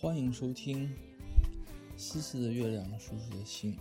[0.00, 0.90] 欢迎收听
[1.94, 3.76] 思思的月亮，叔叔的心。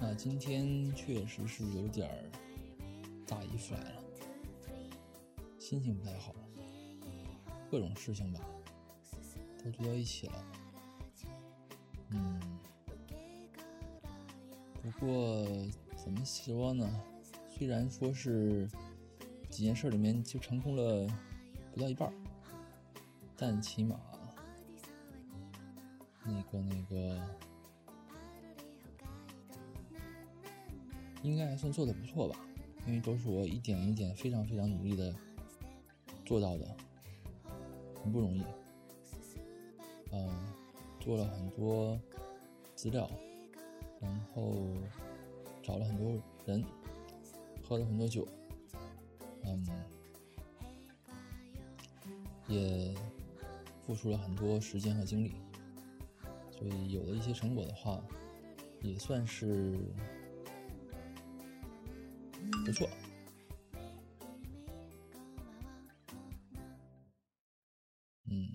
[0.00, 2.16] 那今天确实是有点儿
[3.24, 4.02] 大姨夫来了，
[5.60, 6.34] 心情不太好，
[7.70, 8.40] 各种事情吧
[9.62, 10.44] 都堆到一起了。
[12.08, 12.40] 嗯，
[14.82, 15.46] 不过
[15.96, 17.00] 怎么说呢？
[17.48, 18.68] 虽然说是
[19.48, 21.06] 几件事里面就成功了
[21.72, 22.12] 不到一半，
[23.36, 24.00] 但起码
[26.30, 27.20] 那个那个
[31.22, 32.38] 应该还算做的不错吧，
[32.86, 35.14] 因为都是我一点一点非常非常努力的
[36.24, 36.76] 做到的，
[38.02, 38.44] 很不容易。
[40.12, 40.52] 嗯，
[40.98, 42.00] 做了很多
[42.74, 43.10] 资料，
[44.00, 44.54] 然后
[45.62, 46.64] 找了很多人。
[47.62, 48.26] 喝了很多酒，
[49.44, 49.64] 嗯，
[52.48, 52.92] 也
[53.80, 55.36] 付出了很多时间和精力，
[56.60, 58.04] 所以有了一些成果的话，
[58.82, 59.74] 也算是
[62.66, 62.86] 不错。
[68.26, 68.46] 嗯，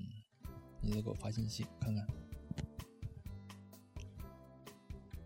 [0.82, 2.08] 你再给我发信息看看。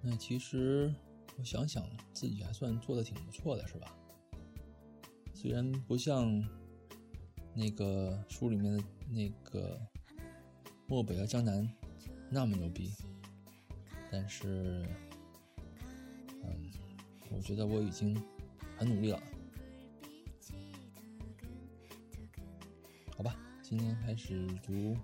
[0.01, 0.91] 那其实。
[1.37, 3.95] 我想想，自己还算做的挺不错的，是吧？
[5.33, 6.43] 虽然不像
[7.53, 9.79] 那个书里面的那个
[10.85, 11.65] 漠北和江南
[12.29, 12.93] 那么牛逼，
[14.11, 14.85] 但是，
[16.43, 16.71] 嗯，
[17.31, 18.15] 我觉得我已经
[18.77, 19.21] 很努力了。
[23.15, 24.73] 好吧，今天开始读《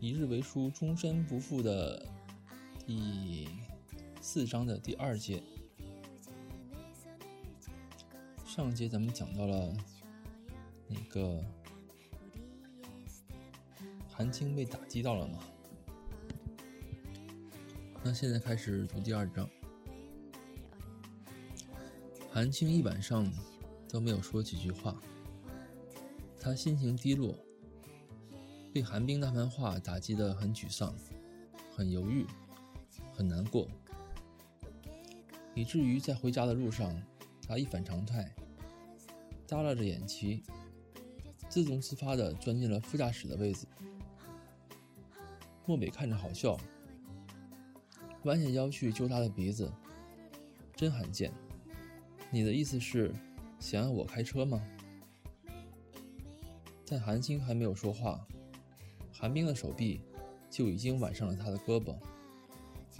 [0.00, 2.06] 一日为书，终身不负》的
[2.86, 3.48] 第。
[4.20, 5.42] 四章的第二节，
[8.46, 9.76] 上节咱们讲到了
[10.88, 11.44] 那个
[14.08, 15.40] 韩青被打击到了嘛？
[18.06, 19.48] 那现在开始读第二章，
[22.30, 23.26] 韩青一晚上
[23.88, 24.94] 都没有说几句话，
[26.38, 27.34] 他心情低落，
[28.74, 30.94] 被韩冰那番话打击的很沮丧，
[31.74, 32.26] 很犹豫，
[33.14, 33.66] 很难过。
[35.54, 36.94] 以至于在回家的路上，
[37.48, 38.30] 他一反常态，
[39.46, 40.42] 耷拉着眼旗，
[41.48, 43.66] 自动自发地钻进了副驾驶的位子。
[45.64, 46.60] 漠北看着好笑，
[48.24, 49.72] 弯下腰去揪他的鼻子，
[50.74, 51.32] 真罕见。
[52.30, 53.14] 你的意思是
[53.58, 54.62] 想要我开车吗？
[56.86, 58.26] 但韩青还没有说话，
[59.12, 60.00] 韩冰的手臂
[60.50, 61.96] 就已经挽上了他的胳膊，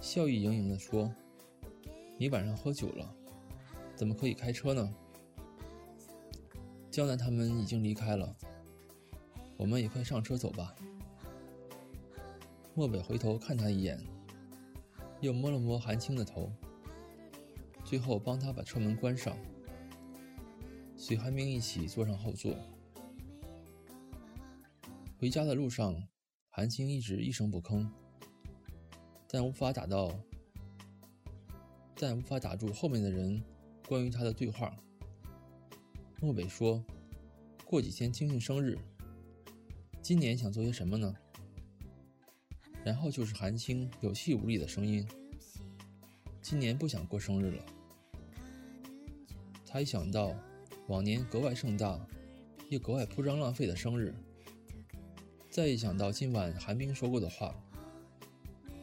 [0.00, 1.12] 笑意盈盈地说。
[2.16, 3.12] 你晚上喝酒了，
[3.96, 4.94] 怎么可以开车呢？
[6.90, 8.36] 江南他们已经离开了，
[9.56, 10.72] 我们也快上车走吧。
[12.72, 14.00] 漠北回头看他一眼，
[15.24, 16.52] 又摸了摸韩青的头，
[17.82, 19.34] 最后帮他把车门关上，
[20.98, 22.54] 随韩冰一起坐上后座。
[25.16, 25.96] 回家的路上，
[26.50, 27.88] 韩青一直一声不吭，
[29.26, 30.14] 但无法打到。
[31.96, 33.42] 但无法打住后面的人
[33.88, 34.76] 关于他的对话。
[36.20, 36.84] 漠北说
[37.64, 38.76] ：“过几天青青生日，
[40.02, 41.14] 今年想做些什么呢？”
[42.84, 45.08] 然后就是韩青有气无力的声音
[46.42, 47.64] ：“今年不想过生日了。”
[49.66, 50.34] 他一想到
[50.86, 51.98] 往年格外盛大
[52.68, 54.14] 又格外铺张浪费的生日，
[55.50, 57.54] 再一想到今晚韩冰说过的话，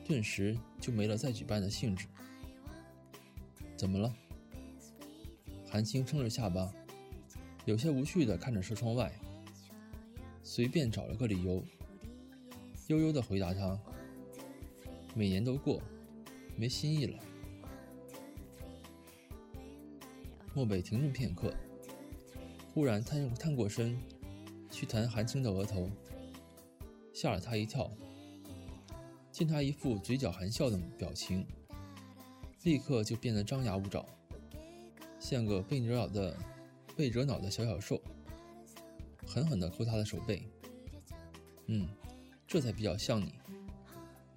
[0.04, 2.08] 顿时就没了再举办的兴致。
[3.78, 4.14] 怎么了？
[5.70, 6.74] 韩青撑着下巴，
[7.66, 9.12] 有些无趣地看着车窗外，
[10.44, 11.64] 随便找了个理由，
[12.92, 13.80] 悠悠地回答他
[15.16, 15.82] ：“每年都过，
[16.58, 17.18] 没新意了。”
[20.54, 21.54] 漠北停顿片刻，
[22.74, 23.98] 忽然探探过身，
[24.70, 25.90] 去弹韩青的额头，
[27.14, 27.90] 吓了他一跳。
[29.32, 31.48] 见他一副嘴角含笑的表情。
[32.64, 34.06] 立刻就变得张牙舞爪，
[35.18, 36.38] 像个被惹恼的、
[36.98, 38.02] 被惹恼的小小兽，
[39.26, 40.44] 狠狠地抠他的手背。
[41.68, 41.88] 嗯，
[42.52, 43.36] 这才比较像你。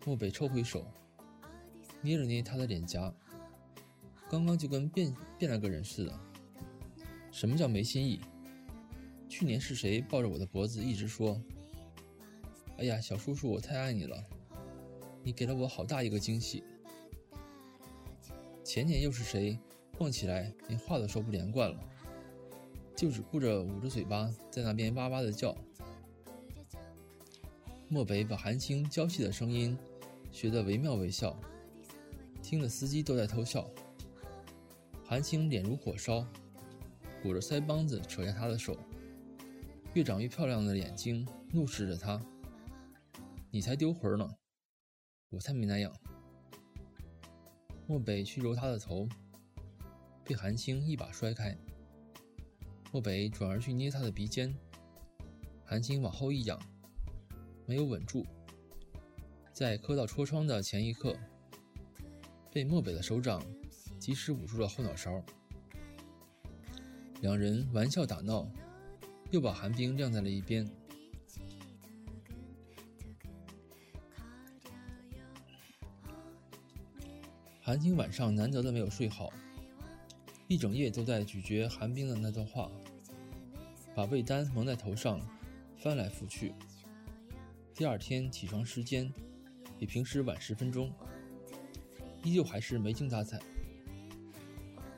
[0.06, 0.86] 漠北抽回手，
[2.00, 3.12] 捏了捏他的脸颊，
[4.30, 6.20] 刚刚就跟变变了个人似的。
[7.32, 8.20] 什么叫没心意？
[9.28, 11.42] 去年是谁抱着我的脖子一直说
[12.78, 14.24] ：“哎呀，小叔叔，我太爱你了，
[15.24, 16.62] 你给了我好大一个惊喜。”
[18.62, 19.58] 前年又是谁
[19.98, 21.80] 蹦起来连话都说不连贯了，
[22.94, 25.52] 就只顾着捂着嘴巴在那边哇哇的叫。
[27.94, 29.78] 漠北把韩青娇气的声音
[30.32, 31.38] 学得惟妙惟肖，
[32.42, 33.70] 听得司机都在偷笑。
[35.06, 36.26] 韩青脸如火烧，
[37.22, 38.76] 鼓着腮帮子扯下他的手，
[39.92, 42.20] 越长越漂亮的眼睛怒视着他
[43.52, 44.28] ：“你才丢魂呢，
[45.30, 45.94] 我才没那样。”
[47.86, 49.08] 漠北去揉他的头，
[50.24, 51.56] 被韩青一把摔开。
[52.90, 54.52] 漠北转而去捏他的鼻尖，
[55.64, 56.60] 韩青往后一仰，
[57.66, 58.26] 没有稳住，
[59.52, 61.16] 在磕到戳窗的前一刻，
[62.52, 63.42] 被漠北的手掌
[63.98, 65.22] 及时捂住了后脑勺。
[67.22, 68.46] 两人玩笑打闹，
[69.30, 70.68] 又把韩冰晾在了一边。
[77.62, 79.32] 韩青晚上难得的没有睡好，
[80.48, 82.70] 一整夜都在咀嚼韩冰的那段话，
[83.94, 85.18] 把被单蒙在头上，
[85.78, 86.52] 翻来覆去。
[87.76, 89.12] 第二天起床时间
[89.76, 90.92] 比平时晚十分钟，
[92.22, 93.40] 依旧还是没精打采。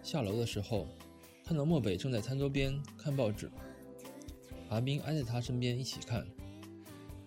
[0.02, 0.86] 下楼的时候，
[1.42, 3.50] 看到漠北正在餐桌边看报纸，
[4.68, 6.26] 韩冰挨在他身边一起看，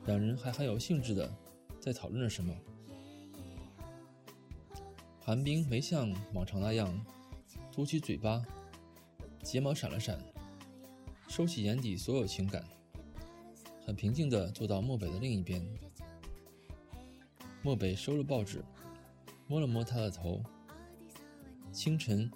[0.06, 1.34] 两人还很有兴致的
[1.80, 2.56] 在讨论着什么。
[5.20, 7.04] 韩冰没像往常那样
[7.72, 8.46] 嘟起嘴巴，
[9.42, 10.24] 睫毛闪了闪，
[11.28, 12.64] 收起眼底所有情感，
[13.90, 15.68] 很平静地坐到漠北的另一边。
[17.64, 18.64] 漠北收了报纸，
[19.48, 20.44] 摸了摸他的头。
[21.72, 22.32] 清晨，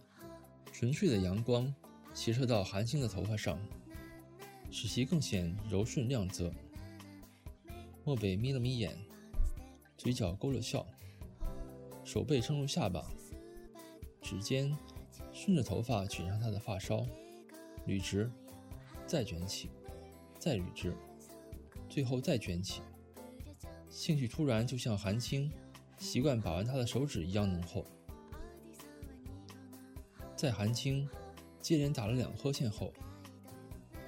[0.71, 1.71] 纯粹的阳光
[2.11, 3.59] 斜射到韩星的头发上，
[4.71, 6.51] 使其更显柔顺亮泽。
[8.03, 8.97] 漠北眯了眯眼，
[9.95, 10.83] 嘴角勾了笑。
[12.03, 13.05] 手背撑住下巴，
[14.23, 14.75] 指尖
[15.31, 17.05] 顺着头发卷上他的发梢，
[17.85, 18.27] 捋直，
[19.05, 19.69] 再卷起，
[20.39, 20.95] 再捋直，
[21.93, 22.81] 最后再卷起。
[23.87, 25.51] 兴趣突然就像韩青
[25.99, 27.85] 习惯把玩他的手指一样浓厚。
[30.35, 31.07] 在韩青
[31.59, 32.91] 接连打了两呵欠后，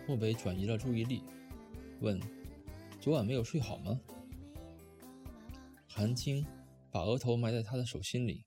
[0.08, 1.22] 漠北转移了注意力，
[2.02, 2.20] 问
[3.00, 4.02] ：“昨晚没有睡好吗？”
[5.88, 6.44] 韩青。
[6.92, 8.46] 把额头埋在他的手心里，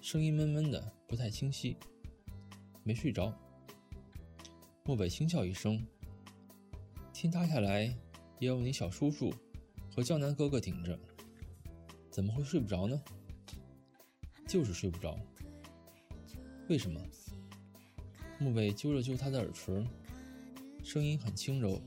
[0.00, 1.76] 声音闷闷的，不太清晰。
[2.82, 3.32] 没睡着。
[4.82, 5.86] 漠北轻笑一声
[7.14, 7.96] ：“天塌下来
[8.38, 9.32] 也有你小叔叔
[9.90, 10.98] 和江南哥哥顶着，
[12.10, 13.02] 怎么会睡不着呢？”
[14.46, 15.18] 就是睡不着。
[16.68, 17.00] 为什么？
[18.38, 19.86] 漠北揪了揪他的耳垂，
[20.82, 21.80] 声音很轻柔，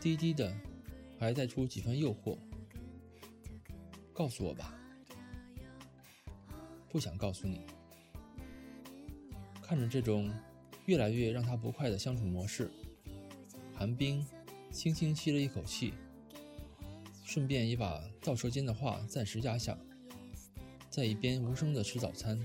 [0.00, 0.54] 低低的，
[1.18, 2.36] 还带出几分诱惑。
[4.12, 4.74] 告诉我吧，
[6.90, 7.66] 不想告诉你。
[9.62, 10.32] 看着这种
[10.86, 12.70] 越来越让他不快的相处模式，
[13.72, 14.26] 寒冰
[14.70, 15.94] 轻轻吸了一口气，
[17.24, 19.78] 顺便也把倒车间的话暂时压下，
[20.90, 22.38] 在一边无声的吃早餐。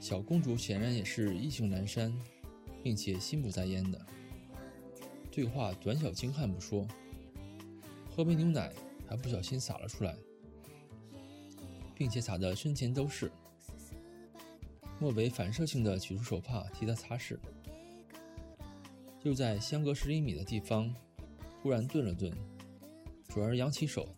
[0.00, 2.12] 小公主显然也是意兴阑珊，
[2.82, 4.00] 并且心不在焉的。
[5.30, 6.86] 对话短小精悍不说，
[8.10, 8.72] 喝杯牛奶。
[9.04, 10.16] 还不小心洒了出来，
[11.94, 13.30] 并且洒的身前都是。
[14.98, 17.36] 漠北反射性的取出手帕替他擦拭，
[19.22, 20.92] 就在相隔十厘米的地方，
[21.62, 22.32] 突然顿了顿，
[23.28, 24.08] 转而扬起手，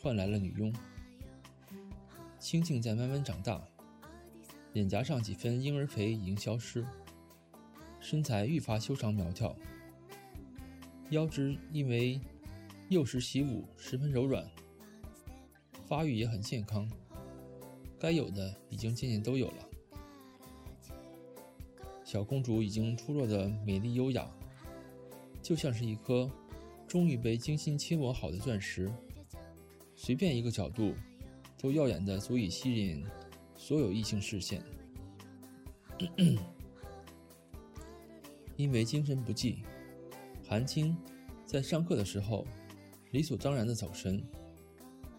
[0.00, 0.72] 换来了女佣。
[2.38, 3.62] 清静在慢慢长大，
[4.72, 6.84] 脸颊上几分婴儿肥已经消失，
[8.00, 9.54] 身材愈发修长苗条，
[11.10, 12.20] 腰肢因为。
[12.88, 14.46] 幼时习武，十分柔软，
[15.86, 16.86] 发育也很健康，
[17.98, 19.68] 该有的已经渐渐都有了。
[22.12, 24.30] 小公主已经出落的美丽优雅，
[25.40, 26.30] 就像是一颗
[26.86, 28.92] 终于被精心切磨好的钻石，
[29.96, 30.92] 随便一个角度
[31.56, 33.02] 都耀眼的足以吸引
[33.56, 34.62] 所有异性视线。
[38.58, 39.62] 因为精神不济，
[40.46, 40.94] 韩青
[41.46, 42.46] 在上课的时候。
[43.12, 44.22] 理所当然的走神，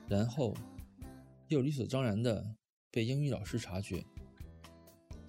[0.07, 0.53] 然后
[1.47, 2.45] 又理所当然的
[2.91, 4.05] 被英语老师察觉，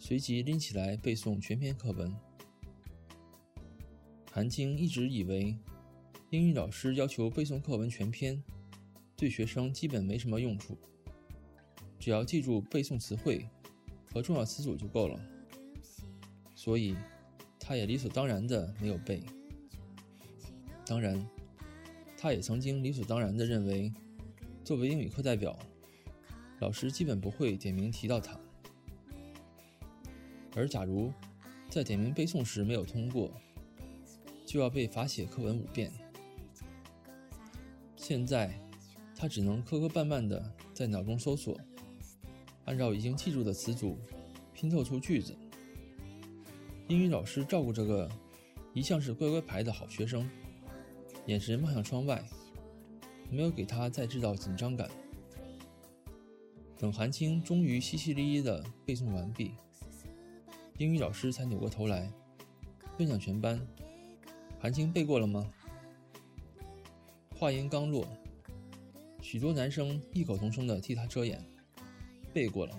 [0.06, 2.14] 随即拎起来背诵全篇课文。
[4.30, 5.56] 韩青一直以为
[6.28, 8.44] 英语老师要求背诵课文全篇，
[9.16, 10.76] 对学生基本没什么用处，
[11.98, 13.48] 只要记住背诵词汇
[14.12, 15.18] 和重要词组就够了，
[16.54, 16.94] 所以
[17.58, 19.22] 他也理所当然的没有背。
[20.84, 21.26] 当然。
[22.18, 23.90] 他也曾经理所当然的认为，
[24.62, 25.58] 作为英语课代表，
[26.60, 28.38] 老师基本不会点名提到他。
[30.54, 31.12] 而假如
[31.68, 33.30] 在点名背诵时没有通过，
[34.46, 35.90] 就要被罚写课文五遍。
[37.96, 38.54] 现在，
[39.16, 41.58] 他只能磕磕绊绊地在脑中搜索，
[42.66, 43.98] 按照已经记住的词组
[44.52, 45.34] 拼凑出句子。
[46.86, 48.08] 英语老师照顾这个
[48.74, 50.28] 一向是乖乖牌的好学生，
[51.26, 52.22] 眼神望向窗外，
[53.30, 54.88] 没有给他再制造紧张感。
[56.76, 59.52] 等韩青终于淅淅沥沥地背诵完毕，
[60.78, 62.10] 英语老师才扭过头来，
[62.98, 63.64] 问向全班
[64.58, 65.48] ：“韩青背过了吗？”
[67.38, 68.04] 话音刚落，
[69.22, 71.40] 许多男生异口同声地替他遮掩
[72.34, 72.76] ：“背过了。”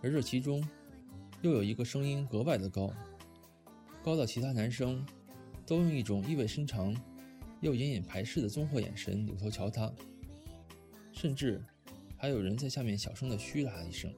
[0.00, 0.66] 而这其中，
[1.42, 2.90] 又有一个声音格外的高，
[4.02, 5.04] 高到其他男生
[5.66, 6.96] 都用一种意味深长
[7.60, 9.92] 又隐隐排斥的综合眼神扭头瞧他，
[11.12, 11.62] 甚至
[12.16, 14.10] 还有人在下面小声的嘘了他一声。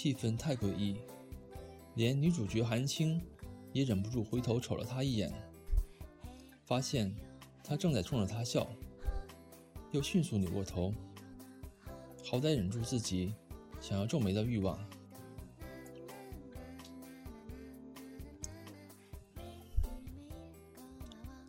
[0.00, 0.94] 气氛太诡异，
[1.96, 3.20] 连女主角韩青
[3.72, 5.28] 也忍不住回头瞅了他一眼，
[6.62, 7.12] 发现
[7.64, 8.70] 他正在冲着他笑，
[9.90, 10.94] 又迅速扭过头。
[12.24, 13.34] 好歹忍住自己
[13.80, 14.78] 想要皱眉的欲望。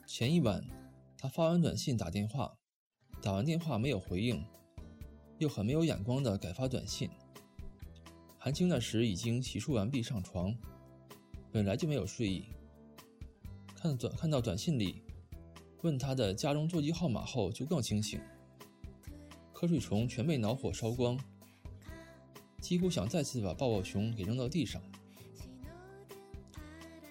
[0.08, 0.66] 前一晚，
[1.20, 2.58] 他发完短信打电话，
[3.22, 4.44] 打完电话没有回应，
[5.38, 7.12] 又很没有眼光的改发短信。
[8.42, 10.56] 韩青那时已经洗漱完毕上床，
[11.52, 12.46] 本来就没有睡意。
[13.76, 15.04] 看短看到短信里
[15.82, 18.18] 问他的家中座机号码后，就更清醒。
[19.54, 21.20] 瞌睡虫全被恼火烧光，
[22.62, 24.82] 几乎想再次把抱抱熊给扔到地上。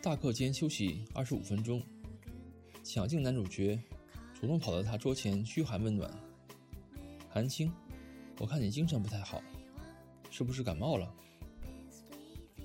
[0.00, 1.82] 大课间休息二十五分钟，
[2.82, 3.78] 抢镜男主角
[4.32, 6.10] 主动跑到他桌前嘘寒问暖
[7.28, 7.70] ：“韩青，
[8.38, 9.42] 我看你精神不太好，
[10.38, 11.12] 是不是感冒了？”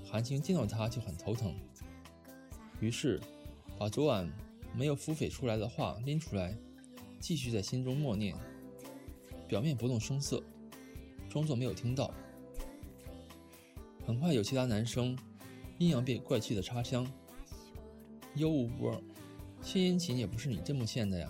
[0.06, 1.56] 韩青见到他就很头疼，
[2.80, 3.20] 于是
[3.80, 4.32] 把昨晚
[4.75, 6.56] 没有腹诽出来的话拎出来，
[7.20, 8.36] 继续在心中默念。
[9.48, 10.44] 表面不动声色，
[11.27, 12.13] 装作没有听到。
[14.06, 15.18] 很快有其他男生
[15.80, 17.12] 阴阳变怪气的插香
[18.38, 18.70] ：“哟呜，
[19.63, 21.27] 献殷勤也不是你这么献的呀，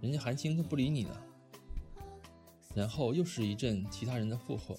[0.00, 1.20] 人家韩青都不理你呢。”
[2.76, 4.78] 然后又是一阵其他人的附和。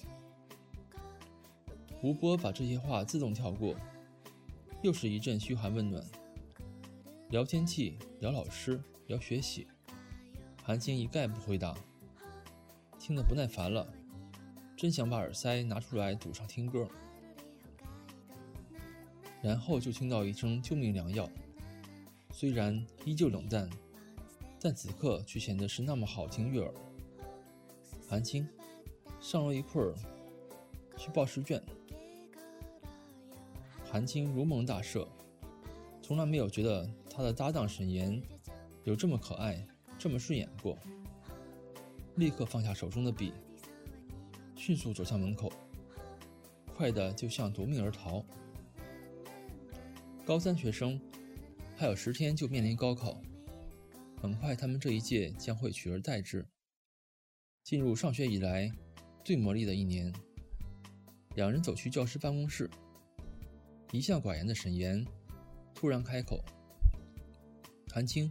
[2.04, 3.74] 吴波把这些话自动跳过，
[4.82, 6.04] 又是一阵嘘寒问暖，
[7.30, 9.66] 聊天气，聊老师，聊学习，
[10.62, 11.74] 韩青一概不回答。
[12.98, 13.90] 听得不耐烦了，
[14.76, 16.86] 真想把耳塞拿出来堵上听歌。
[19.40, 21.26] 然后就听到一声救命良药，
[22.30, 23.66] 虽然依旧冷淡，
[24.60, 26.74] 但此刻却显得是那么好听悦耳。
[28.06, 28.46] 韩青，
[29.18, 29.94] 上楼一会儿
[30.98, 31.62] 去报试卷。
[33.94, 35.06] 韩青如梦大赦，
[36.02, 38.20] 从来没有觉得他的搭档沈岩
[38.82, 39.64] 有这么可爱，
[39.96, 40.76] 这么顺眼过。
[42.16, 43.32] 立刻放下手中的笔，
[44.56, 45.52] 迅速走向门口，
[46.76, 48.24] 快的就像夺命而逃。
[50.24, 51.00] 高三学生
[51.76, 53.22] 还有十天就面临高考，
[54.20, 56.44] 很快他们这一届将会取而代之，
[57.62, 58.72] 进入上学以来
[59.22, 60.12] 最磨砺的一年。
[61.36, 62.68] 两人走去教师办公室，
[63.94, 65.06] 一向寡言的沈岩
[65.72, 66.44] 突然开口
[67.88, 68.28] ：“韩青，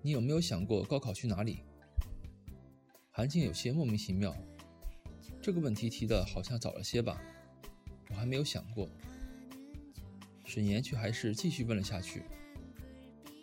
[0.00, 1.58] 你有没有想过高考去哪里？”
[3.12, 4.34] 韩青有些莫名其妙，
[5.42, 7.20] 这个问题提的好像早了些吧？
[8.08, 8.88] 我还没有想过。
[10.46, 12.22] 沈岩却还是继续问了下去：“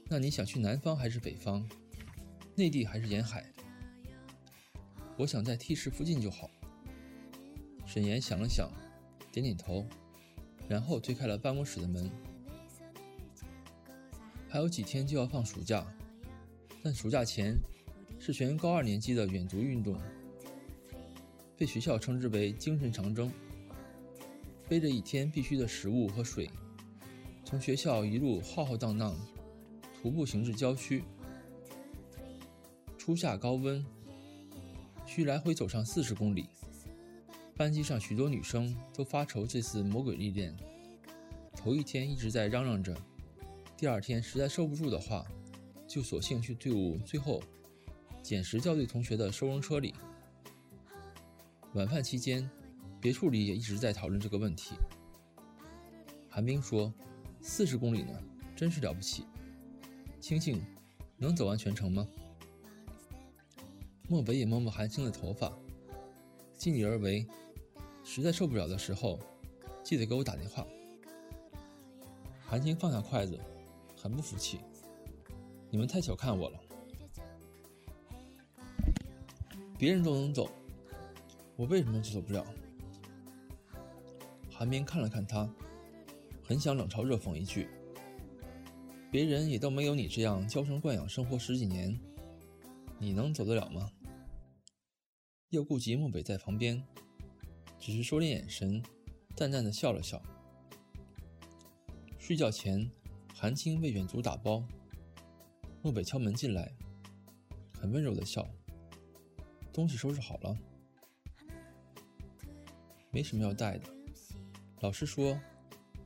[0.09, 1.63] 那你想去南方还是北方？
[2.55, 3.45] 内地还是沿海？”
[5.15, 6.49] 我想在 T 市附近就好。
[7.85, 8.67] 沈岩想了想，
[9.31, 9.85] 点点头，
[10.67, 12.09] 然后推开了办公室的门。
[14.49, 15.85] 还有几天就要放暑假，
[16.83, 17.55] 但暑假前。
[18.25, 19.97] 是全高二年级的远足运动，
[21.57, 23.29] 被学校称之为“精神长征”。
[24.69, 26.49] 背着一天必须的食物和水，
[27.43, 29.13] 从学校一路浩浩荡荡
[30.01, 31.03] 徒步行至郊区。
[32.97, 33.85] 初夏高温，
[35.05, 36.47] 需来回走上四十公里。
[37.55, 40.55] 班级上许多女生都发愁这次魔鬼历练，
[41.55, 42.95] 头一天一直在嚷嚷着，
[43.77, 45.25] 第二天实在受不住的话，
[45.87, 47.41] 就索性去队伍最后。
[48.23, 49.93] 捡拾校对同学的收容车里。
[51.73, 52.49] 晚饭期间，
[53.01, 54.75] 别处里也一直在讨论这个问题。
[56.29, 56.93] 韩冰说
[57.43, 58.17] ：“四十公里呢，
[58.55, 59.25] 真是了不起。”
[60.21, 60.65] 青青，
[61.17, 62.07] 能走完全程吗？
[64.07, 65.51] 漠北也摸摸韩青的头发，
[66.55, 67.27] 尽力而为。
[68.03, 69.19] 实在受不了的时候，
[69.83, 70.65] 记得给我打电话。
[72.45, 73.39] 韩青放下筷子，
[73.95, 74.59] 很不服气
[75.71, 76.59] ：“你们太小看我了，
[79.79, 80.49] 别人都能走，
[81.55, 82.45] 我为什么就走不了？”
[84.51, 85.49] 韩冰看了看他，
[86.43, 87.67] 很想冷嘲热讽一句
[89.09, 91.99] ：“别人也都没有你这样娇生惯养生活十几年，
[92.99, 93.91] 你能走得了吗？”
[95.49, 96.81] 又顾及漠北在旁边，
[97.85, 98.81] 只是收敛眼神，
[99.35, 100.23] 淡淡的笑了笑。
[102.17, 102.89] 睡觉前，
[103.35, 104.63] 韩青为远足打包，
[105.81, 106.73] 漠北敲门进来，
[107.77, 108.47] 很温柔的笑
[109.73, 110.57] ：“东西收拾好了，
[113.11, 113.89] 没什么要带的。”
[114.79, 115.37] 老师说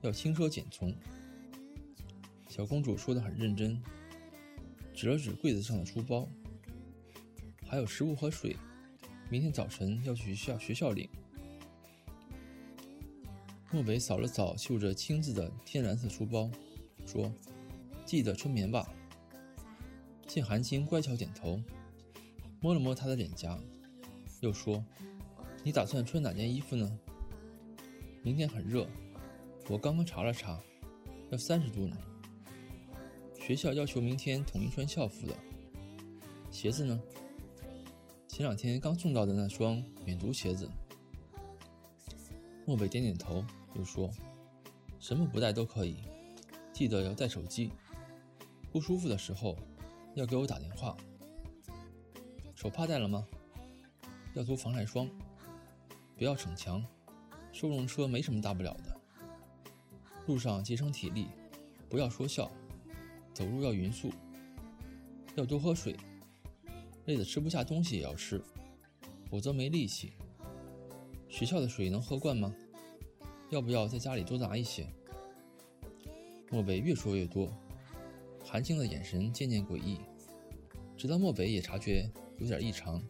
[0.02, 0.92] 要轻车简从。
[2.50, 3.80] 小公主说的很认真，
[4.96, 6.28] 指了指柜子上的书包，
[7.68, 8.58] 还有食物和水，
[9.30, 11.08] 明天早晨要去学校学校领。
[13.72, 16.50] 莫北扫了扫绣着青字的天蓝色书包，
[17.06, 17.32] 说
[18.06, 18.88] ：“记得春棉吧。”
[20.26, 21.62] 见韩青乖巧点头，
[22.62, 23.60] 摸了摸她的脸颊，
[24.40, 24.84] 又说
[25.64, 27.00] ：“你打算穿哪件衣服呢？”
[28.24, 28.88] 明天很热，
[29.70, 30.62] 我刚刚查了查，
[31.30, 31.98] 要三十度呢。
[33.40, 35.34] 学校要求明天统一穿校服的。
[36.52, 37.00] 鞋子呢？
[38.28, 40.70] 前两天刚送到的那双远足鞋子。
[42.68, 44.12] 漠北点点头，又说
[45.00, 46.00] ：“什么不带都可以，
[46.74, 47.72] 记得要带手机。
[48.74, 49.58] 不舒服的时候
[50.16, 50.98] 要给我打电话。
[52.56, 53.26] 手帕带了吗？
[54.34, 55.10] 要涂防晒霜，
[56.18, 56.86] 不要逞强。”
[57.54, 58.96] 收容车没什么大不了的，
[60.28, 61.28] 路上节省体力，
[61.90, 62.52] 不要说笑，
[63.34, 64.12] 走路要匀速，
[65.36, 65.96] 要多喝水，
[67.06, 68.44] 累得吃不下东西也要吃，
[69.32, 70.12] 否则没力气。
[71.30, 72.54] 学校的水能喝惯吗？
[73.50, 74.88] 要不要在家里多拿一些？
[76.50, 77.52] 漠北越说越多，
[78.44, 80.00] 韩青的眼神渐渐诡异，
[80.98, 83.02] 直到漠北也察觉有点异常，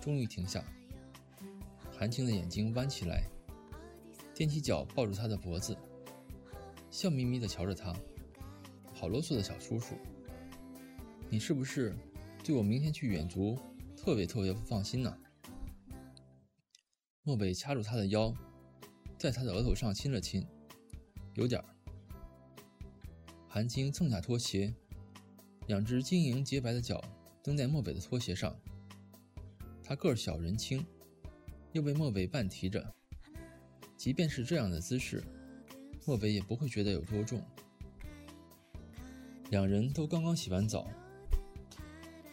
[0.00, 0.64] 终于停下。
[1.90, 3.22] 韩青的眼睛弯起来。
[4.34, 5.76] 踮起脚抱住他的脖子，
[6.92, 7.92] 笑眯眯地瞧着他，
[8.94, 9.96] 好啰嗦的小叔叔，
[11.28, 11.92] 你是不是
[12.44, 13.58] 对我明天去远足
[13.96, 15.18] 特别特别不放心呢？
[17.28, 18.32] 漠北掐住他的腰，
[19.18, 20.46] 在他的额头上亲了亲，
[21.34, 21.66] 有点儿。
[23.46, 24.74] 韩青蹭下拖鞋，
[25.66, 27.04] 两只晶莹洁白的脚
[27.42, 28.58] 蹬在漠北的拖鞋上，
[29.82, 30.82] 他个小人轻，
[31.72, 32.94] 又被漠北半提着。
[33.94, 35.22] 即便是这样的姿势，
[36.06, 37.42] 漠北也不会觉得有多重。
[39.50, 40.88] 两人都刚刚洗完澡，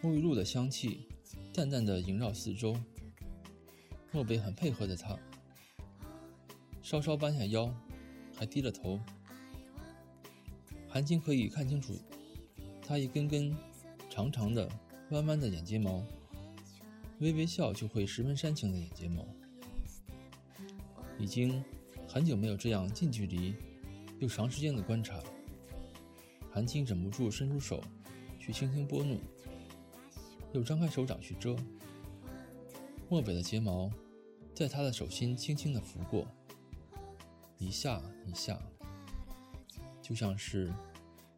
[0.02, 1.10] 沐浴露的香气
[1.54, 2.74] 淡淡的萦绕四周。
[4.16, 5.20] 漠北很配合的他，
[6.82, 7.70] 稍稍弯下腰，
[8.34, 8.98] 还低了头。
[10.88, 12.00] 韩青可以看清楚
[12.82, 13.54] 他一根根
[14.10, 14.70] 长长的、
[15.10, 16.02] 弯弯的眼睫毛，
[17.20, 19.28] 微微笑就会十分煽情的眼睫毛。
[21.20, 21.62] 已经
[22.08, 23.54] 很久没有这样近距离
[24.20, 25.22] 又长时间的观察，
[26.50, 27.84] 韩青忍不住伸出手
[28.40, 29.20] 去轻轻拨弄，
[30.54, 31.54] 又张开手掌去遮。
[33.10, 33.92] 漠北的睫毛
[34.56, 36.26] 在他的手心轻轻的拂过，
[37.58, 38.58] 一下一下，
[40.02, 40.74] 就像是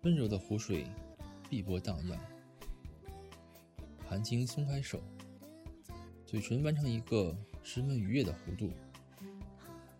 [0.04, 0.86] 温柔的湖水
[1.50, 2.20] 碧波荡漾。
[4.08, 5.02] 韩青松开手，
[6.28, 8.72] 嘴唇弯成一个十分愉悦的弧度。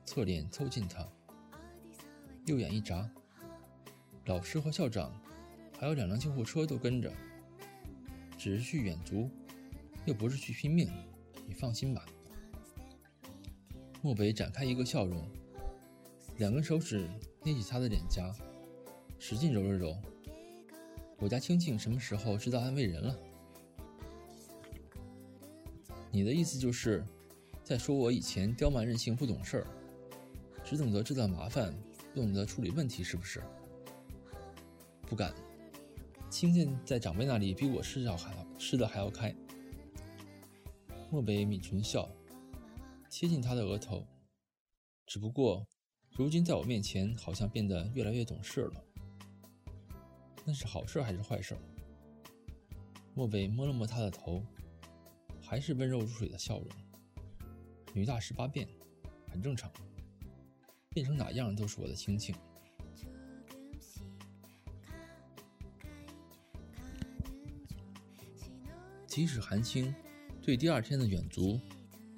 [0.06, 1.04] 侧脸凑近他，
[2.46, 3.10] 右眼一眨，
[4.26, 5.12] 老师和校长，
[5.80, 7.12] 还有两辆救护车都跟着，
[8.38, 9.28] 只是去远足，
[10.06, 10.88] 又不是去拼命，
[11.48, 12.06] 你放心吧。
[14.02, 15.28] 漠北展开一个笑容，
[16.38, 17.10] 两根手指
[17.44, 18.34] 捏起他的脸颊，
[19.20, 19.96] 使劲揉了揉。
[21.18, 23.18] 我家青青什么时候知道安慰人了？
[26.12, 27.06] 你的意思就是，
[27.64, 29.68] 在说我以前刁蛮任性、不懂事儿？
[30.64, 31.74] 只懂得制造麻烦，
[32.14, 33.42] 不懂得处理问题，是不是？
[35.08, 35.34] 不敢。
[36.30, 39.34] 青青在长辈那里比我吃的还要吃的还要开。
[41.10, 42.08] 漠北抿唇笑，
[43.20, 44.06] 贴近他的额头。
[45.08, 45.68] 只不过，
[46.12, 48.84] 如今在我面前好像变得越来越懂事了。
[50.46, 51.58] 那是好事还是坏事？
[53.16, 54.46] 漠北摸了摸他的头，
[55.42, 56.68] 还是温柔如水的笑容。
[57.92, 58.70] 女大十八变，
[59.32, 59.72] 很正常。
[60.92, 62.36] 变成哪样都是我的亲情。
[69.08, 69.92] 即使韩青
[70.40, 71.60] 对第二天的远足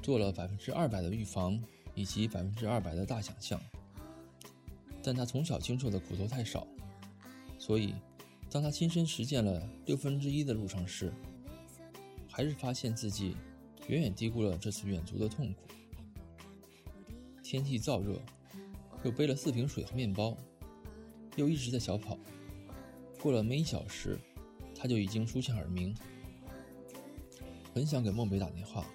[0.02, 1.62] 做了百分之二百的预防
[1.94, 3.62] 以及百分之二百的大想象，
[5.04, 6.66] 但他从小经受的苦头太少，
[7.58, 7.94] 所以，
[8.50, 11.14] 当他亲身实践了六分之一的路程时，
[12.32, 13.36] 还是发现自己
[13.88, 15.60] 远远低估了这次远足的痛苦。
[17.44, 18.20] 天气燥热，
[19.04, 20.38] 又背了四瓶水和面包，
[21.36, 22.18] 又一直在小跑。
[23.22, 24.18] 过了没一小时，
[24.74, 25.94] 他就已经出现耳鸣。
[27.74, 28.86] 很想给孟北打电话，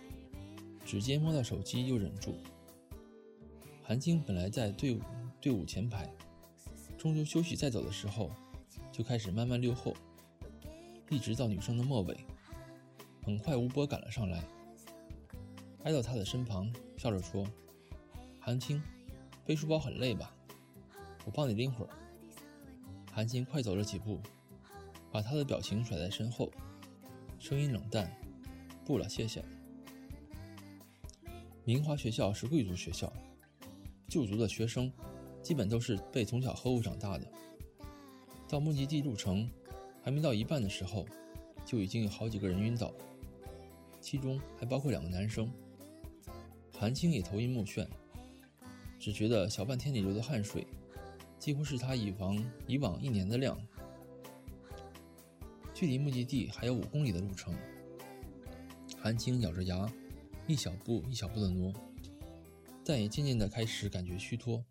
[0.85, 2.37] 指尖摸到手机又忍住。
[3.83, 5.01] 韩青本来在队伍
[5.41, 6.13] 队伍前排，
[6.97, 8.31] 中途休息再走的时候，
[8.93, 9.95] 就开始慢慢溜后，
[11.11, 12.17] 一直到女生的末尾。
[13.23, 14.45] 很快，吴波赶了上来，
[15.85, 17.47] 挨到他的身旁，笑着说
[18.39, 18.83] ：“韩青，
[19.47, 20.35] 背书包很累吧？
[21.25, 21.91] 我帮你拎会儿。”
[23.11, 24.21] 韩青快走了几步，
[25.11, 26.51] 把他的表情甩在身后，
[27.39, 28.15] 声音冷淡
[28.85, 29.43] ：“不了，谢谢。”
[31.67, 33.11] 明华学校是贵族学校。
[34.07, 34.93] 旧族的学生，
[35.43, 37.27] 基本都是被从小呵护长大的。
[38.47, 39.51] 到目的地路程
[40.03, 41.07] 还没到一半的时候，
[41.65, 42.93] 就已经有好几个人晕倒，
[43.99, 45.51] 其中还包括两个男生。
[46.71, 47.89] 韩青也头晕目眩，
[49.01, 50.67] 只觉得小半天里流的汗水，
[51.39, 53.59] 几乎是他以往以往一年的量。
[55.73, 57.55] 距离目的地还有五公里的路程，
[59.01, 59.91] 韩青咬着牙，
[60.47, 61.73] 一小步一小步的挪。
[62.85, 64.63] 但也渐渐地开始感觉虚脱。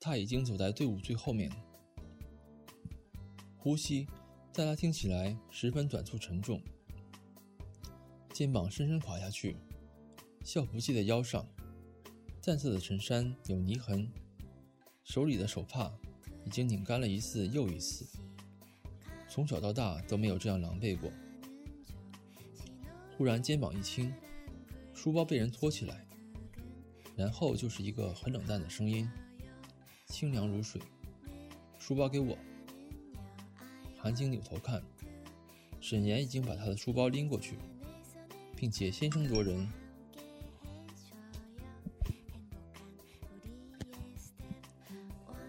[0.00, 1.50] 他已经走在队伍最后面，
[3.56, 4.06] 呼吸
[4.52, 6.62] 在他听起来十分短促沉重，
[8.32, 9.56] 肩膀深深垮下去，
[10.42, 11.46] 校服系在腰上，
[12.42, 14.10] 淡色的衬衫有泥痕，
[15.04, 15.92] 手里的手帕
[16.46, 18.06] 已经拧干了一次又一次，
[19.28, 21.12] 从小到大都没有这样狼狈过。
[23.24, 24.12] 突然肩膀一轻，
[24.92, 26.06] 书包被人拖起来。
[27.16, 29.10] 然后就是一个很冷淡的声音，
[30.04, 30.78] 清凉如水。
[31.78, 32.36] 书包给我。
[33.96, 34.82] 韩青扭头看，
[35.80, 37.56] 沈岩已经把他的书包拎过去，
[38.54, 39.66] 并且先声夺人，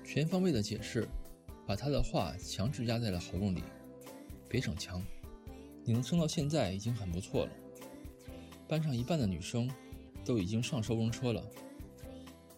[0.06, 1.06] 全方位的解释，
[1.68, 3.62] 把他的话强制压在了喉咙里。
[4.48, 5.04] 别逞强，
[5.84, 7.52] 你能撑到现在已经很不错了。
[8.68, 9.70] 班上一半的女生。
[10.26, 11.46] 都已经上收容车了，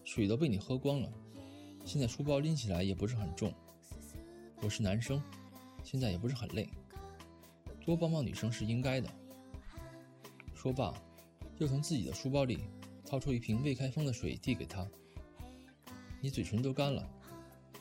[0.02, 1.12] 水都被你喝光了，
[1.84, 3.52] 现在书包拎起来也不是很重。
[4.62, 5.22] 我是男生，
[5.84, 6.66] 现在也不是很累，
[7.84, 9.10] 多帮帮女生是应该的。
[10.54, 10.94] 说罢，
[11.58, 12.60] 又从自己的书包里
[13.04, 14.88] 掏出一瓶未开封的水递给他。
[16.22, 17.06] 你嘴唇都干了，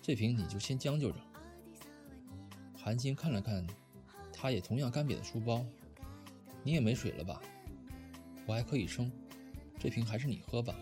[0.01, 1.17] 这瓶你就先将就着。
[2.75, 3.65] 韩青看了看，
[4.33, 5.65] 他也同样干瘪的书包，
[6.61, 7.41] 你也没水了吧？
[8.47, 9.11] 我还可以撑。
[9.77, 10.73] 这瓶还是你喝吧。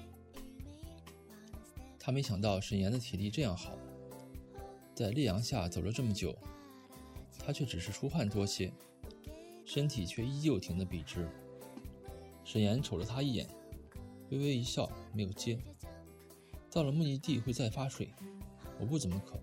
[2.00, 3.78] 他没想到沈岩的体力这样好，
[4.94, 6.34] 在烈阳下走了这么久，
[7.40, 8.72] 他却只是出汗多些，
[9.66, 11.28] 身体却依旧挺得笔直。
[12.44, 13.50] 沈岩瞅了他一眼，
[14.30, 15.58] 微微一笑，没有接。
[16.70, 18.14] 到了目的地会再发水，
[18.80, 19.40] 我不怎么渴。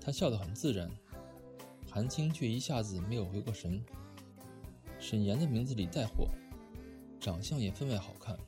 [0.00, 0.88] 他笑得很自然，
[1.90, 3.84] 韩青却一下子没有回过神。
[5.08, 6.28] 沈岩的名字里带火。
[7.18, 8.38] 长相也分外好看，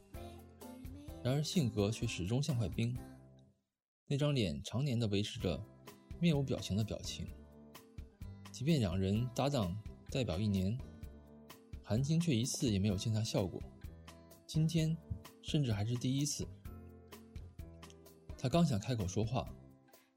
[1.24, 2.94] 然而性格却始终像块冰。
[4.06, 5.58] 那张脸常年的维持着
[6.20, 7.26] 面无表情的表情。
[8.52, 9.74] 即便两人搭档
[10.10, 10.78] 代表一年，
[11.82, 13.58] 韩青却一次也没有见他笑过。
[14.46, 14.94] 今天，
[15.40, 16.46] 甚至还是第一次。
[18.36, 19.48] 他刚想开口说话，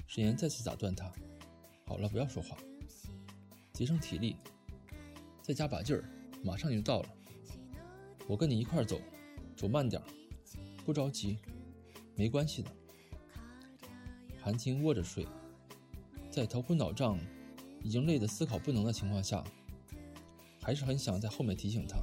[0.08, 1.10] 沈岩再次打断他
[1.88, 2.58] ：“好了，不要说话，
[3.72, 4.36] 节省体力，
[5.42, 6.04] 再加把劲儿，
[6.44, 7.10] 马上就到了。”
[8.28, 9.02] 我跟你一块走，
[9.56, 10.02] 走慢点，
[10.86, 11.38] 不着急，
[12.16, 12.70] 没关系的。
[14.42, 15.26] 韩青握着睡，
[16.30, 17.18] 在头昏脑胀、
[17.82, 19.44] 已经累得思考不能的情况下，
[20.62, 21.98] 还是很想在后面提醒他：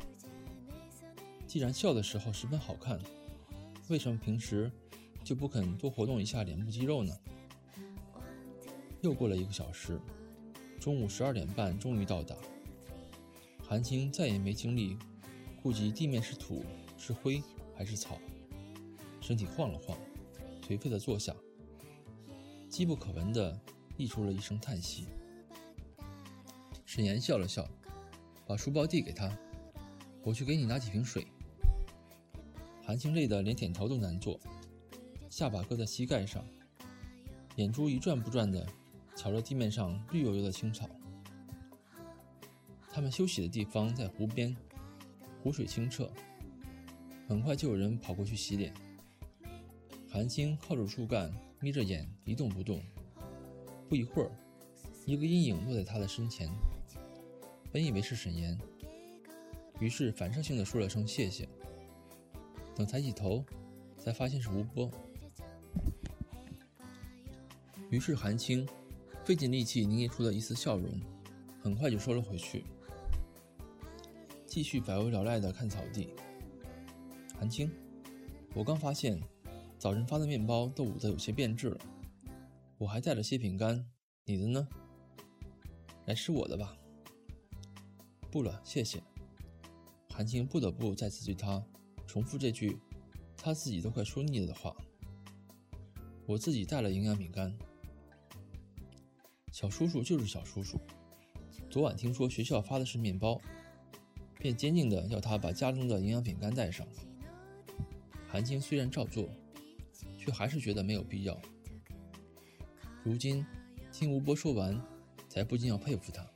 [1.47, 2.99] 既然笑的时候十分好看，
[3.89, 4.71] 为什么平时
[5.25, 7.15] 就不肯多活动一下脸部肌肉呢？
[9.01, 9.99] 又过了一个小时，
[10.79, 12.37] 中午十二点半终于到达，
[13.71, 14.99] 韩青再也没精力。
[15.63, 16.65] 顾及地面是土
[16.99, 17.41] 是灰
[17.77, 18.19] 还是草，
[19.21, 19.97] 身体晃了晃，
[20.61, 21.33] 颓废的坐下，
[22.69, 23.57] 机不可闻的
[23.97, 25.07] 溢出了一声叹息。
[26.85, 27.65] 沈岩笑了笑，
[28.45, 29.31] 把书包递给他
[30.25, 31.29] ：“我去给你拿几瓶水。”
[32.83, 34.41] 韩青累得连点头都难做，
[35.29, 36.45] 下巴搁在膝盖上，
[37.55, 38.67] 眼珠一转不转的
[39.15, 40.89] 瞧着地面上绿油油的青草。
[42.93, 44.57] 他们休息的地方在湖边。
[45.43, 46.11] 湖水清澈，
[47.27, 48.75] 很快就有人跑过去洗脸。
[50.11, 52.83] 韩青靠着树干，眯着眼一动不动。
[53.89, 54.31] 不一会儿，
[55.07, 56.51] 一个阴影落在他的身前，
[57.73, 58.59] 本以为是沈岩，
[59.79, 61.49] 于是反射性的说了声谢谢。
[62.75, 63.43] 等抬起头，
[63.97, 64.91] 才发现是吴波。
[67.89, 68.69] 于是韩青
[69.25, 71.01] 费尽力气凝结出了一丝笑容，
[71.63, 72.65] 很快就收了回去，
[74.51, 76.13] 继续百无聊赖的看草地。
[77.39, 77.71] 韩青，
[78.53, 79.17] 我刚发现
[79.79, 81.79] 早晨发的面包都捂得有些变质了，
[82.77, 83.89] 我还带了些饼干，
[84.25, 84.67] 你的呢？
[86.07, 86.77] 来吃我的吧。
[88.29, 89.01] 不了，谢谢。
[90.13, 91.65] 韩青不得不再次对他
[92.05, 92.77] 重复这句
[93.37, 94.75] 他自己都快说腻了的话。
[96.27, 97.57] 我自己带了营养饼干。
[99.53, 100.77] 小叔叔就是小叔叔，
[101.71, 103.41] 昨晚听说学校发的是面包，
[104.41, 106.85] 便坚定地要他把家中的营养饼干带上。
[108.27, 109.29] 韩青虽然照做，
[110.19, 111.41] 却还是觉得没有必要。
[113.05, 113.45] 如今
[113.93, 114.81] 听吴波说完，
[115.29, 116.27] 才不禁要佩服他。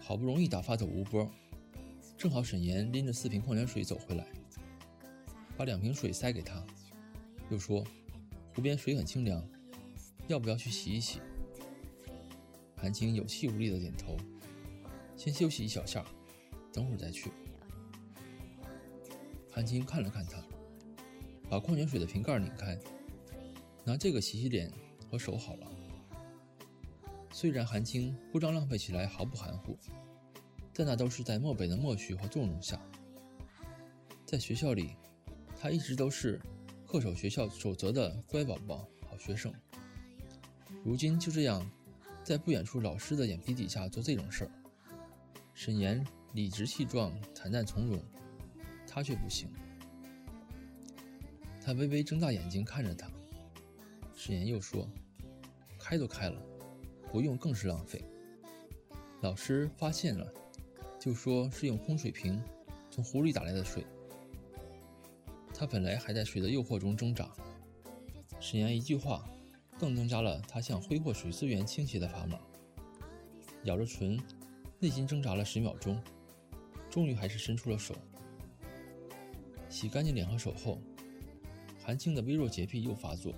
[0.00, 1.28] 好不容易打发走吴波，
[2.16, 4.26] 正好沈岩拎着四瓶矿泉水走回来，
[5.56, 6.64] 把两瓶水塞给他，
[7.50, 7.84] 又说
[8.54, 9.44] ：“湖边水很清凉。”
[10.28, 11.18] 要不要去洗一洗？
[12.76, 14.16] 韩青有气无力的点头，
[15.22, 16.04] 先休息一小下，
[16.72, 17.30] 等会儿再去。
[19.52, 20.42] 韩青看了看他，
[21.48, 22.76] 把矿泉水的瓶盖拧开，
[23.84, 24.68] 拿这个洗洗脸
[25.08, 25.70] 和手好了。
[27.30, 29.78] 虽然韩青铺张浪费起来毫不含糊，
[30.74, 32.80] 但那都是在漠北的默许和纵容下。
[34.26, 34.96] 在学校里，
[35.56, 36.40] 他一直都是
[36.84, 39.54] 恪守学校守则的乖宝宝、好学生。
[40.82, 41.64] 如今就这样，
[42.24, 44.50] 在不远处老师的眼皮底下做这种事儿，
[45.54, 48.02] 沈岩理直气壮、坦淡从容，
[48.86, 49.48] 他却不行。
[51.60, 53.10] 他微微睁大眼睛看着他，
[54.14, 54.88] 沈岩又说
[55.78, 56.42] ：“开都开了，
[57.10, 58.04] 不用更是浪费。
[59.20, 60.32] 老师发现了，
[60.98, 62.42] 就说是用空水瓶
[62.90, 63.86] 从湖里打来的水。
[65.54, 67.30] 他本来还在水的诱惑中挣扎，
[68.40, 69.24] 沈岩一句话。”
[69.78, 72.38] 更增加了他向挥霍水资源倾斜的砝码。
[73.64, 74.16] 咬着唇，
[74.82, 76.02] 内心挣扎了十秒钟，
[76.90, 77.94] 终于还是伸出了手。
[79.68, 80.82] 洗干净脸和手后，
[81.80, 83.32] 韩青的微弱洁癖又发作，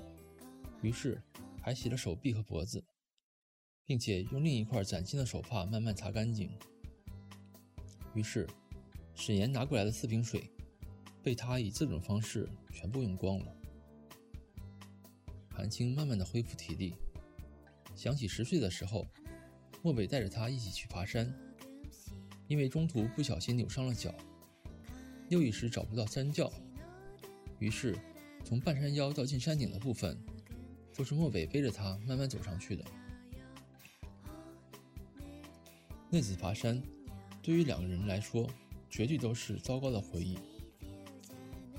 [0.81, 1.21] 于是
[1.61, 2.83] 还洗了手臂和脖子，
[3.85, 6.51] 并且用另一块崭新的手帕慢慢擦干净。
[8.15, 8.49] 于是，
[9.15, 10.51] 沈岩拿过来的四瓶水，
[11.23, 13.55] 被他以这种方式全部用光了。
[15.51, 16.95] 韩青慢慢的恢复体力，
[17.95, 19.07] 想起十岁的时候，
[19.85, 21.31] 莫北带着他一起去爬山，
[22.49, 24.15] 因为中途不小心扭伤了脚，
[25.29, 26.51] 又一时找不到山脚，
[27.59, 27.95] 于是
[28.43, 30.19] 从半山腰到进山顶的部分，
[30.97, 32.83] 都是莫北背着他慢慢走上去的。
[36.09, 36.83] 那次爬山，
[37.43, 38.49] 对于两个人来说，
[38.89, 40.39] 绝对都是糟糕的回忆。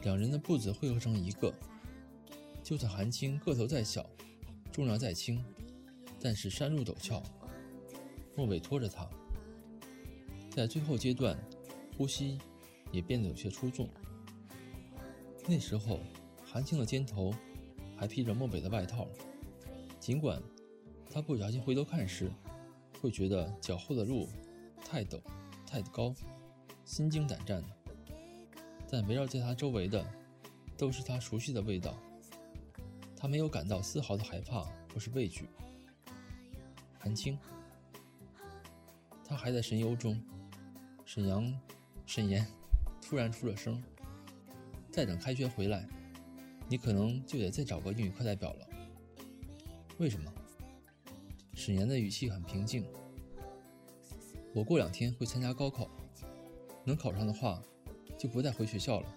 [0.03, 1.51] 两人的步子汇合成一个。
[2.61, 4.07] 就算韩青个头再小，
[4.71, 5.43] 重量再轻，
[6.19, 7.23] 但是山路陡峭，
[8.35, 9.07] 莫北拖着他，
[10.49, 11.37] 在最后阶段，
[11.97, 12.37] 呼吸
[12.91, 13.89] 也变得有些出众。
[15.47, 15.99] 那时候，
[16.43, 17.33] 韩青的肩头
[17.95, 19.07] 还披着漠北的外套，
[19.99, 20.41] 尽管
[21.09, 22.31] 他不小心回头看时，
[23.01, 24.27] 会觉得脚后的路
[24.83, 25.21] 太陡、
[25.65, 26.13] 太高，
[26.83, 27.69] 心惊胆战的，
[28.89, 30.05] 但围绕在他周围的
[30.77, 31.97] 都是他熟悉的味道。
[33.15, 34.61] 他没有感到丝毫的害怕
[34.93, 35.47] 或是畏惧。
[36.99, 37.39] 韩青，
[39.27, 40.21] 他还在神游中。
[41.03, 41.53] 沈阳，
[42.05, 42.45] 沈岩
[43.01, 43.83] 突然出了声
[44.91, 45.87] ：“再等开学回来，
[46.69, 48.67] 你可能就得再找个英语课代表了。”
[49.97, 50.31] 为什么？
[51.53, 52.85] 沈岩的语气很平静
[54.53, 55.89] ：“我过两天会参加高考，
[56.83, 57.61] 能考上的话，
[58.17, 59.07] 就不再回学校了。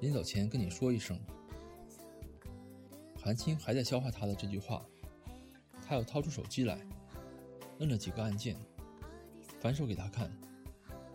[0.00, 1.18] 临走前跟你说一声。”
[3.22, 4.84] 韩青还在消化他的这句话，
[5.86, 6.80] 他又掏出手机来，
[7.78, 8.56] 摁了几个按键，
[9.62, 10.28] 反手给他看：“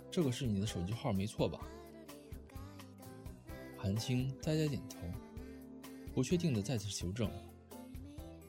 [0.09, 1.67] 这个是你的手机号没错吧？”
[3.77, 4.99] 韩青呆呆点头，
[6.13, 7.29] 不确定的再次求证：“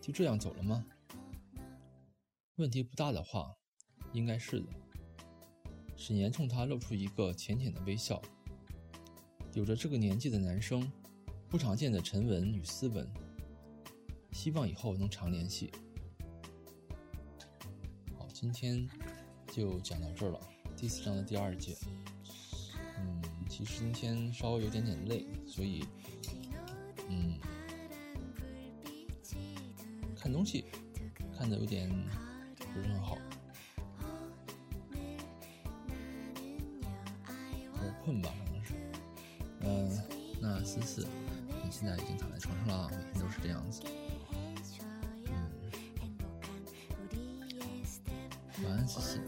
[0.00, 0.86] 就这样走了吗？”
[2.58, 3.52] 问题不大的话，
[4.12, 4.68] 应该是的。
[5.96, 8.22] 沈岩冲他露出一个浅浅的微笑，
[9.52, 10.92] 有着这个年纪的男生
[11.48, 13.04] 不常见的沉稳与斯文。
[14.30, 15.72] 希望以后能常联系。
[18.16, 18.88] 好，今天
[19.58, 20.38] 就讲到这儿了，
[20.76, 21.76] 第四章的第二节。
[22.96, 25.84] 嗯，其实今天稍微有点点累，所以，
[27.08, 27.36] 嗯，
[30.16, 30.66] 看东西
[31.36, 31.90] 看的有点
[32.72, 33.18] 不是很好，
[37.74, 38.74] 有困吧，可能是。
[39.62, 39.90] 嗯，
[40.40, 41.04] 那思思，
[41.64, 43.82] 你现在已经躺在床上了，每天都是这样子。
[45.26, 45.50] 嗯，
[48.62, 49.20] 晚安，思思。